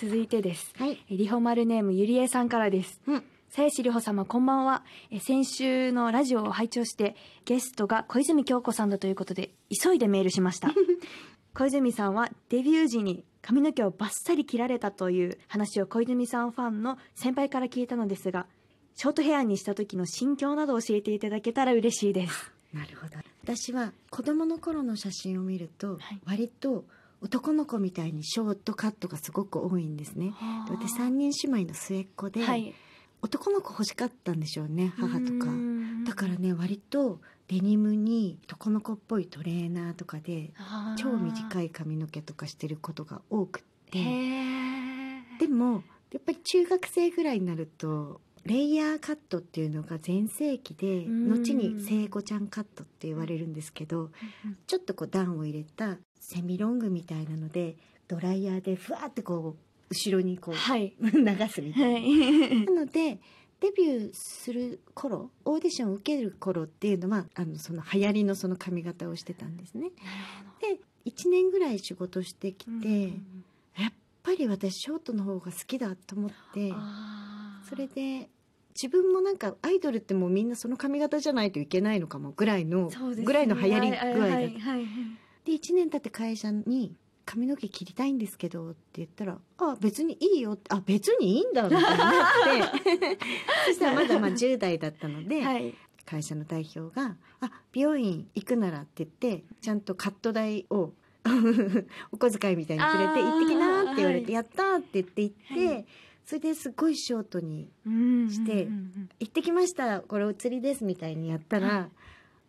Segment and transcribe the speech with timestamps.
[0.00, 0.72] 続いてです。
[0.78, 0.92] はい。
[1.10, 3.02] えリホマルネームゆりえさんからです。
[3.06, 3.24] うん。
[3.50, 4.82] さやしりほ様こんばんは。
[5.10, 10.72] え先週のラジオを拝聴して、ゲストが小泉京子さんだということで、急いでメールしました。
[11.52, 18.46] 小泉さんはデビュー時に髪の毛をバッサリ切られたという話を小泉さんファンの先輩から聞いたのですが、
[18.94, 22.50] ショートヘアにした時の心境などを教えていただけたら嬉しいです。
[22.72, 23.18] なるほど。
[23.42, 26.86] 私は子供の頃の写真を見ると、はい割と
[27.20, 30.34] 男の子みたいにショートカットがすごく多いんですね。
[30.66, 32.74] で私3人姉妹の末っ子で、はい。
[33.22, 35.46] 男の子欲しかったんでしょうね、母とか。
[36.06, 40.52] だかからね、割とデニムに男の子っぽいトレーナーとかで、
[40.96, 41.66] 超短い。
[41.66, 43.98] い髪の毛とかしてることが多くって。
[45.38, 54.10] でも、やっぱり中学生ぐらいになると、レイヤーカットっていうのが全盛期で、うん後に聖子ちゃんカットって言われるんですけど、
[54.66, 60.94] ちょっとこう段を入れたセミロングみたいなので、ドライヤーでふわーってこう、後ろにこう、はい。
[61.00, 61.10] 流
[61.48, 61.90] すみたいな。
[61.90, 62.64] はい。
[62.66, 63.18] なので、
[63.60, 69.90] デビューする頃、オーディションを受ける頃っていうのは、あの、その流行りのその髪型をしてたんですね。
[70.60, 73.08] で、1年ぐらい仕事してきて、
[73.76, 76.72] やっぱり私ショートの方が好きだと思って、
[77.68, 78.30] それで、
[78.74, 84.18] 自分もなんかアイドルってもうみんなその髪型じゃないといけないのかもぐらいの、ねぐらいの流行り具合だった。
[84.20, 84.86] はいはいはい
[85.50, 86.94] で、1年経って会社に、
[87.26, 93.18] 髪の毛切りたいんですけどって言ったら、あ、別にいいよって、あ、別にいいんだみたいになって、
[93.66, 95.74] そしたらまだまあ10代だったので、はい。
[96.06, 100.92] 会社の代表が、あ、美容院行くならって言って、ちゃんとカット代を、
[102.10, 104.32] お小遣いみたいにくれて、行ってきなって言われて、はい。
[104.32, 105.86] やったーって言って行って、はい。
[106.24, 108.68] それですごいショートに、うんして
[109.18, 111.88] 行ってきました、これお釣りですみたいにやったら、は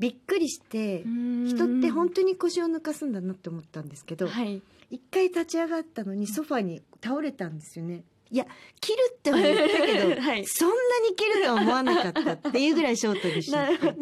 [0.01, 4.61] びっくりして、うん人って本当に腰を抜かすんだなって思ったんですけど、はい。
[4.89, 8.03] 一回立ち上がったのにソファに倒れたんですよね。
[8.31, 8.47] いや、
[8.79, 10.75] 切るっては言ったけど、 はいそんな
[11.07, 13.95] に切るとは思わなかったっていうぐらいショートにしちゃって。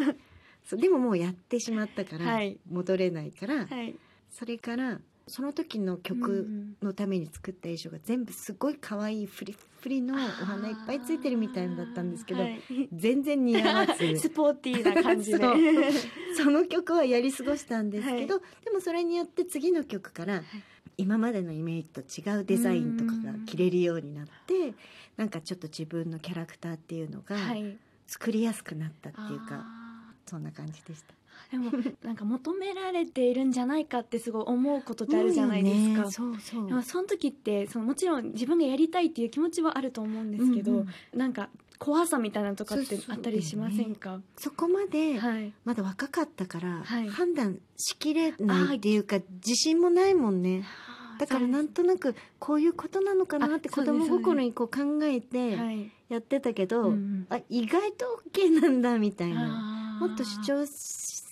[0.77, 3.95] でももうやってしまったから、はい戻れないから、はい。
[4.31, 12.59] それから、その時の曲んのために作った衣装が全部すごい可愛いフリッフリのお花いっぱいついてるみたいのだったんですけど、はい
[12.93, 13.93] 全然似合わず。
[14.19, 15.39] スポーティーな感じで。
[16.35, 20.43] その曲はやり過ごしたんですけど、はでもそれによって次の曲から、
[20.97, 24.73] 今までのイメージと違うデザインとかが着れるようになって、
[25.15, 27.77] なんかちょっと自分のキャラクターっていうのがはい。
[28.09, 31.18] 作りやすくなったっていうか、あそんな感じでした。
[31.47, 31.71] ーでも、
[32.03, 36.11] なんか求められているんじゃないかってすごい思うことってあるじゃないですか。
[36.11, 36.67] そうそう。
[36.67, 44.19] でもその時ってそのもちろん自分がやりたいっていう気持ちはあると思うんですけど、うんうんなんか怖さみたいなのとかってあったりしませんか？
[44.35, 45.53] そこまで、はい。
[45.63, 47.07] まだ若かったから、はい。
[47.07, 50.65] 判断しきれないっていうか、自信もないもんね。
[51.19, 55.89] だからなんとなく、こういうことなのかなって子供心にこう考えてはい。
[56.09, 57.27] やってたけど、うんうん。
[57.29, 59.97] あ、意外と OK なんだみたいな。
[60.01, 60.65] もっと主張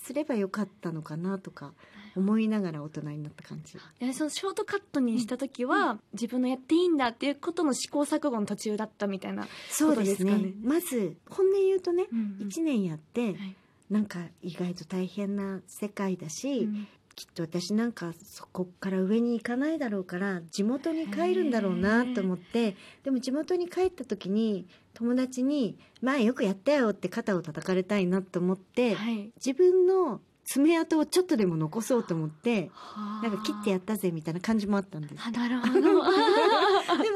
[0.07, 1.73] すればよかったのかなとか
[2.15, 3.77] 思いながら大人になった感じ。
[3.99, 10.53] でそのショートカットにした時は、自分のやっていいんだっていうことの試行錯誤の途中だったみたいなそうですね。
[10.63, 12.47] まず、本音言うとね、うんうん。
[12.47, 13.55] 1年やって、はい。
[13.89, 29.31] なんか意外と大変な世界だし、うんきっと私なんかそこから上に行かないだろうから地元に帰るんだろうなと思ってでも地元に帰った時に友達に「まあよくやったよ」って肩を叩かれたいなと思って、はい。
[29.35, 35.15] 自分の爪痕をちょっとでも残そうと思ってはなんか切ってやったぜみたいな感じもあったんです。
[35.17, 35.73] あなるほど。
[35.81, 36.01] でも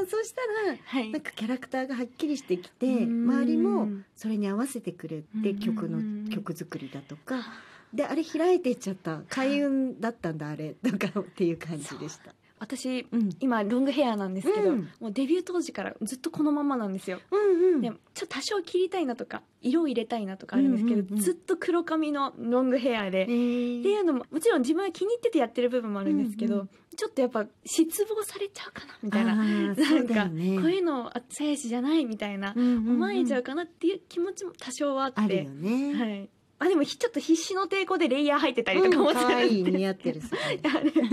[0.05, 1.11] そうしたら、はい。
[1.11, 3.29] なんかキャラクターがはっきりしてきて、うん。
[3.29, 7.35] 周りもそれに合わせてくれて、うん曲の曲作りだとか、
[7.93, 9.21] で、あれ開いていっちゃった。
[9.29, 10.73] 開運だったんだ、あれ。
[10.73, 12.33] とかっていう感じでした。
[12.61, 13.29] 私、うん。
[13.39, 14.89] 今ロングヘアなんですけど、うん。
[14.99, 17.19] もうデビュー当時からずっとこのままなんですよ。
[17.31, 17.81] うんうん。
[17.81, 21.19] でもちょっと多少切りたいなとか色を入れたいなとかあるんですけど、うんうんうん。
[21.19, 23.79] ずっと黒髪のロングヘアで、えー。
[23.79, 29.33] っていうのももちろん自分は気に入っててやってる部分もあるんですけど、うんうんちょっとやっぱ失望されちゃうかなみたいな。
[29.33, 30.37] なんだか、こう
[30.71, 32.93] いうのあ鞘師じゃないみたいな、うんうんうん。
[32.95, 35.21] 思われちゃうかなっていう気持ちも多少はあって。
[35.21, 35.93] あるよね。
[35.93, 36.29] はい、
[36.63, 40.41] あでもひちょっと必死の抵抗でレイヤー入ってたりとかもうん、かわい似合ってる、す ごい。
[40.73, 41.09] あれだか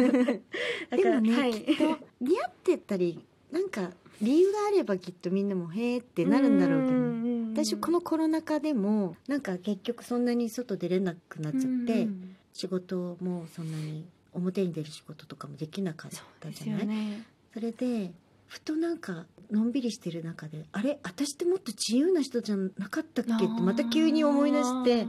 [0.96, 1.52] らでもね、はい。
[1.54, 3.18] きっと似合ってたり、
[3.50, 3.90] なんか
[4.20, 16.10] 理由があればきっとみんなもへーってなるんだろうけど、ん私このコロナ禍でも、なんか結局そんなに外出れなくなっちゃって、うん仕事もそんなに表に出る仕事とかもできなかっ
[16.40, 16.86] たじゃない？
[16.88, 17.24] ね。
[17.54, 18.10] それで
[18.48, 20.98] ふとなんかのんびりしてる中であれ？
[21.04, 23.32] 私ってもっと自由な人じゃなかったっけ？
[23.32, 25.06] ってまた急に思い出して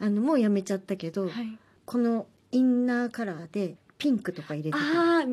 [0.00, 1.58] あのもうやめちゃったけど、はい。
[1.84, 4.78] このインナーカラーでピンクとか入れてた。
[4.78, 5.26] あああ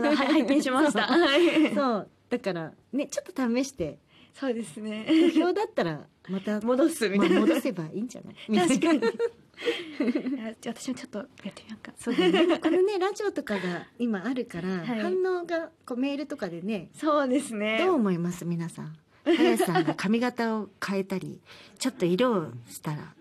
[0.00, 1.02] のはい拝見しました。
[1.06, 1.74] はい。
[1.74, 2.08] そう。
[2.28, 3.98] だからねちょっと試して。
[4.34, 5.06] そうですね。
[5.08, 8.68] 不評だったらまた戻すみまあたいな、戻せばいいんじゃない？
[8.68, 9.00] 確かに。
[9.04, 11.92] あじゃあ私もちょっとやってみようか。
[11.98, 12.58] そうだね。
[12.62, 14.86] あのねラジオとかが今あるから、はい。
[15.00, 17.78] 反応がこうメールとかでねそうですね。
[17.84, 18.44] どう思います？
[18.44, 18.96] 皆さん。
[19.24, 21.40] 林さんが髪型を変えたり
[21.78, 23.14] ちょっと色をしたら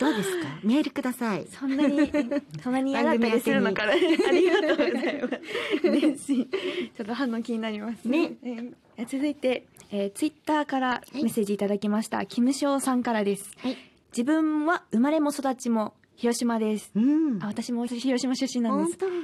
[0.00, 0.46] どうですか？
[0.62, 1.46] メールください。
[1.48, 2.10] そんなに
[2.62, 4.16] そんなに嫌だったりするのかなあり
[4.50, 4.92] がとうござい
[5.22, 5.88] ます。
[5.88, 6.46] 嬉しい
[6.96, 8.32] ちょっと反応気になりますね。
[8.42, 8.74] えー
[9.06, 13.52] 続いて、えー、ツイッターからメッセージいただきました、キムショウさんからです。
[13.58, 13.76] はい。
[14.10, 16.90] 自分は生まれも育ちも広島です。
[16.96, 17.40] うん。
[17.40, 18.98] あ私も広島出身なんです。
[19.00, 19.16] 本当。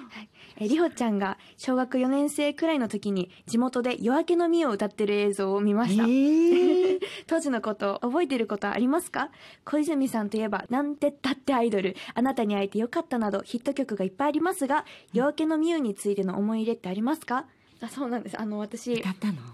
[0.60, 7.00] えーりほちゃんが小学4年生くらいの時に地元で夜明けの実を歌ってる映像を見ました、えー。
[7.26, 9.30] 当時のこと覚えていることはありますか？
[9.64, 17.46] 小泉さんといえば「なんてったってアイドル」「あなたに会えてよかった」などヒット曲がいっぱいありますが夜明けのミュウについての思い入れってありますか？
[17.80, 18.40] あそうなんです。
[18.40, 19.02] あの私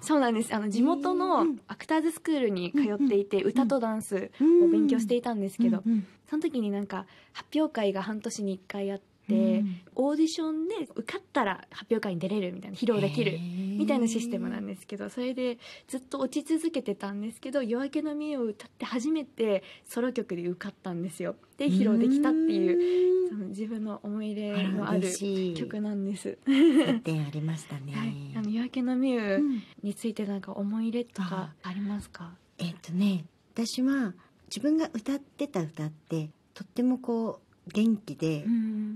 [0.02, 0.54] そうなんです。
[0.54, 1.60] あの地元うのん。
[1.68, 4.30] アクターズスクールに通っていて歌とダンス
[4.62, 5.82] を勉強していたんですけど
[6.28, 9.80] その時になんか発表会が半年に1回あってうん。
[9.94, 13.38] オーディションで受かったら発表会に出れるみたいな披露できる
[13.78, 15.58] みたいなシステムなんですけどそれで
[15.88, 21.36] ずっと落ち続けてたんですけど「夜明けの実」を歌って初めてソロ曲で受かったんですよ。
[21.58, 23.30] で披露できたっていう
[23.70, 25.08] 分の思い入れのある
[25.54, 26.36] 曲なんです。
[26.44, 32.32] 接点ありましたね、はい、あの夜明けのミュウうんについてなんか思い入れとかありますか？
[32.58, 33.24] えっ、とね
[33.54, 34.12] 私は
[34.48, 38.44] 自分が歌ってた歌ってとってもこう元気で、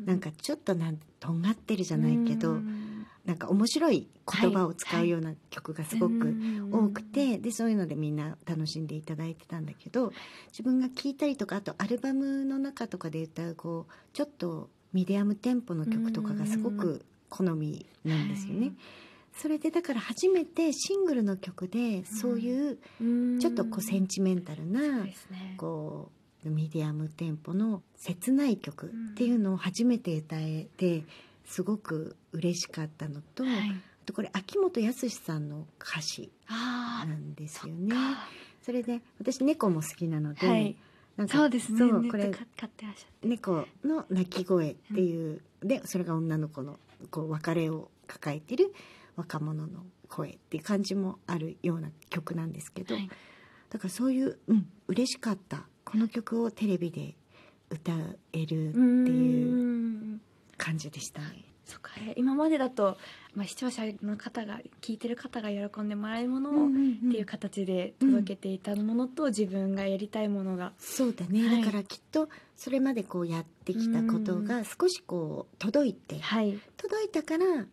[0.05, 2.91] なんかちょっとなんとんがってるじゃないけど、うん
[3.25, 4.09] なんか面白い
[4.41, 6.35] 言葉を使うような曲がすごく
[6.71, 10.13] 多くて、でそういうのでみんな楽しんでいただいてたんだけど
[10.51, 18.73] 自分が聴いたりとかあとアルバムの中とかで歌うこうちょっとミディアムテンポの曲とかがすごく好みなんですよね。
[19.37, 23.41] それでだから初めてシングルの曲でそういううん。
[23.41, 25.07] ちょっとこうセンチメンタルな
[25.57, 26.11] こ
[26.45, 31.05] うミディアムテンポの切ない曲っていうのを初めて歌えて
[31.45, 33.53] すごく嬉しかったのと、はい。
[33.71, 37.95] あとこれ秋元康さんの歌詞あなんですあよね。
[38.63, 40.77] それで私猫も好きなので、はい。
[41.17, 41.79] なんかそうですね。
[41.79, 42.31] そうこれ
[43.23, 46.79] 猫の鳴き声っていう、でそれが女の子の
[47.11, 48.75] こう別れを抱えてる
[49.17, 53.09] 若者の声っていう感じもあるような曲なんですけど、はい。
[53.71, 55.67] だからそういう、うん、嬉しかった。
[55.85, 57.15] この曲をテレビで
[57.71, 57.93] 歌
[58.33, 60.21] えるっていうう
[60.65, 61.21] 感じでした。
[61.21, 61.45] ね。
[61.67, 61.91] そっか。
[61.99, 62.97] え今までだと、
[63.35, 66.71] まあ、視聴者の方が聞いてる方が喜んでもらえるものを、っ
[67.11, 70.73] ていう形で届けていたものと、自分がやりたいものが。
[70.79, 71.63] そうだね、はい。
[71.63, 76.59] だからきっとそれまでこうやってきたことが少しこう届いて、はい。
[76.77, 77.67] 届いたから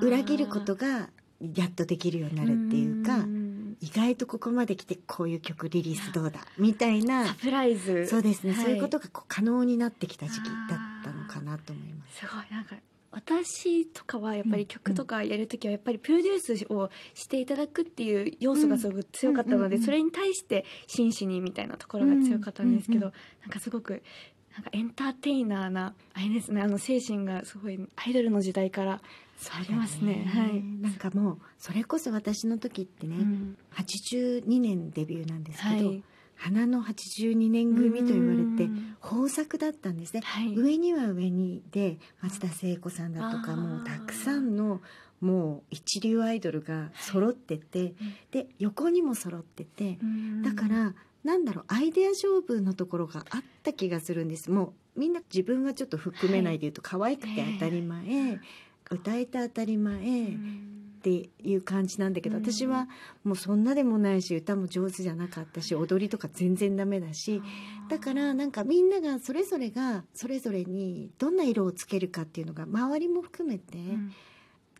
[0.00, 1.10] 裏切ることが
[1.54, 7.26] やっとできるようになるっていうかん意外とここまで来てこういう曲リリースどうだみたいな。
[7.26, 8.06] サプライズ。
[8.06, 8.64] そうですね、はい。
[8.64, 12.20] そういうことがこう可能になってきた時期だったのかなと思います。
[12.20, 12.44] すごい。
[12.50, 12.76] なんか
[13.12, 23.12] 私とかはやっぱり曲とかやるときはやっぱりプロデュースをしていただくっていう要素がすごく強かったので、それに対して真摯にみたいなところが強かったんですけど、
[23.42, 24.02] なんかすごく
[24.54, 26.62] なんかエンターテイナーなあれですね。
[26.62, 30.30] あの精神がすごいアイドルの時代からありますね。
[30.32, 30.62] はい。
[30.62, 33.58] なんかもうそれこそ私の時ってね、うん。
[33.74, 36.04] 82年デビューなんですけど、はい
[36.40, 40.54] 花の82年組と言われてうん豊作だったんですね、はい。
[40.54, 44.80] 上には上にで松田聖子さんだとかもうたくさんの
[45.20, 47.94] もう一流アイドルが揃ってて、
[48.30, 50.94] で横にも揃ってて、うんだから
[51.24, 54.50] なんだろうアイデア勝負のところがあった気がするんです。
[54.50, 58.40] もうみんな自分はちょっと含めないで言うと、可愛くて当たり前、
[58.90, 60.69] 歌えて当たり前、うん
[61.00, 62.44] っていう感じなんだけど、うん。
[62.44, 62.86] 私は
[63.24, 67.42] もうそんなでもないし歌も上手じゃなかったし踊りとか全然ダメだし
[67.88, 74.12] だからなんかみんながそれぞれがそれぞれにどんな色をつけるかっていうのが周りも含めてうん。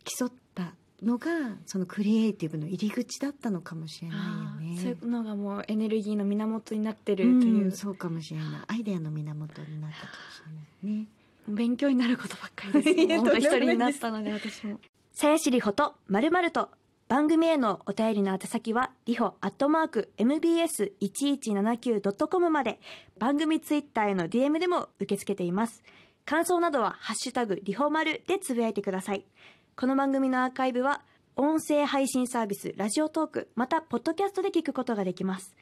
[0.03, 0.73] 競った
[1.03, 1.31] のが
[1.65, 4.79] そのクリエイティブの入り口だったのかもしれあないよね。
[4.79, 8.47] ーそういうのがもうエネルギーの源になってるうという、ん、そうかもしれない。
[8.67, 10.41] アイデアの源になったかもし
[10.83, 11.07] れないね。
[11.47, 13.07] 勉強になることばっかりです。
[13.17, 14.79] 本当一人になったので私も
[15.13, 16.69] さやしりほとまるまると
[17.07, 22.79] 番組へのお便りの宛先はりほアットマーク mbs1179.com まで
[23.19, 25.83] 番組ツイッターへの DM でも受け付けています。
[26.25, 29.25] 感想などはハッシュタグりほまるでつぶやいてください。
[29.75, 31.01] この番組のアーカイブは
[31.35, 35.55] 音声配信サービスラジオトークまたポッドキャストで聞くことができます。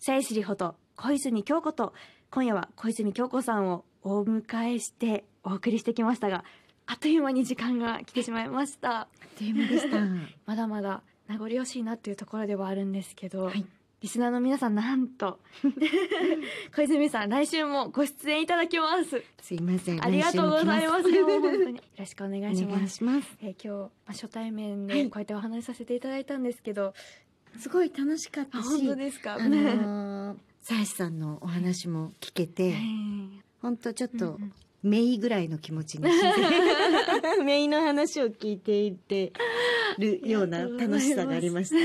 [0.00, 1.92] さやしりほと小泉京子と
[2.30, 6.44] 今夜は小泉京子さんをお迎えしてお送りしてきましたが
[6.86, 9.00] あっという間に時間が来てしまいました。
[9.00, 9.98] あっという間でした。
[10.46, 13.64] まだまだ名残惜しいなっていうところではあるんですけど、はい。
[14.02, 15.40] リスナーの皆さんなんと
[16.76, 19.22] 小泉さん来週もご出演いただきます。
[19.40, 20.04] すいません。
[20.04, 21.02] ありがとうございます。
[21.04, 21.76] 本来当に。
[21.76, 22.96] よろしくお願いします。
[22.96, 23.36] します。
[23.40, 25.04] えー今日、まあ、初対面はい。
[25.04, 26.92] でこうやってお話しさせていただいたんですけど、
[27.58, 33.28] すごい楽しかっあたし、本当ですか、あのー、さやしさんのお話も聞けえて、ー
[33.62, 34.52] 本当ちょっとうんうん
[34.84, 39.32] メイぐらいの気持ちにしてメイの話を聞いていて
[39.98, 41.76] るような楽しさがありました。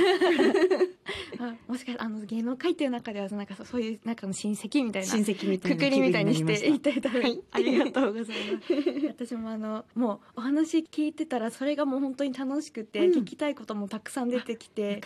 [1.40, 6.46] あもしかしてあの芸能界っていう中ではなんかそうそういう中の親戚みたいな親戚みたいくな気分くりみたいにし。
[6.46, 15.02] ていただいて、はいありがとうございます私もあのもうお話聞いてたらそれがもう本当に楽しくて、うん聞きたいこともたくさん出てきよて。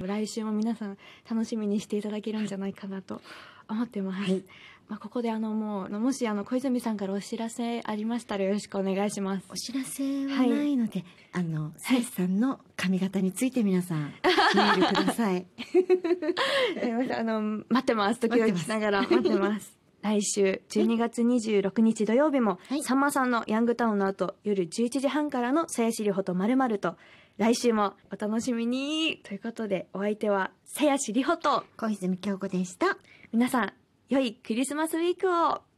[0.00, 0.96] 来週も皆さん
[1.30, 3.20] 楽しみにしていただけるんじゃないかなと
[3.68, 4.42] 思ってます、はい
[4.88, 9.46] まあ、ここであのもうもしあの小泉さんからお知らせありましたらよろしくお願いします。
[9.48, 14.12] お知らせはないので、あのさやしさんの髪型について皆さん
[14.54, 15.46] メールください。
[17.18, 18.20] あの待ってます。
[18.20, 18.64] 時々待ってます。
[18.64, 19.78] しながら待ってます。
[20.02, 22.82] 来週12月26日土曜日も、はい。
[22.82, 26.96] さんまさんのヤングタウンの後夜11時半からの「さやしりほとまるまると
[27.38, 29.20] 来週もお楽しみに。
[29.24, 31.64] ということでお相手はさやしりほと。
[31.78, 32.98] 小泉京子でした。
[33.32, 33.72] 皆さん
[34.14, 35.73] 良いクリスマスウィークを。